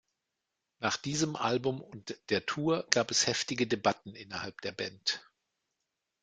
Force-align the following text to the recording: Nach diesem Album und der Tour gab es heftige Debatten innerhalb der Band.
Nach 0.79 0.97
diesem 0.97 1.35
Album 1.35 1.79
und 1.79 2.15
der 2.29 2.47
Tour 2.47 2.87
gab 2.89 3.11
es 3.11 3.27
heftige 3.27 3.67
Debatten 3.67 4.15
innerhalb 4.15 4.59
der 4.61 4.71
Band. 4.71 5.21